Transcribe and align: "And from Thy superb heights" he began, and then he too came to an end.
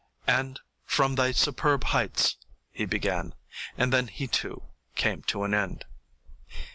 "And 0.25 0.59
from 0.83 1.13
Thy 1.13 1.31
superb 1.31 1.83
heights" 1.83 2.35
he 2.71 2.85
began, 2.85 3.35
and 3.77 3.93
then 3.93 4.07
he 4.07 4.25
too 4.25 4.63
came 4.95 5.21
to 5.29 5.43
an 5.43 5.53
end. 5.53 5.85